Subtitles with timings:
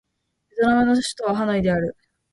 [0.57, 1.95] ベトナムの首都はハノイである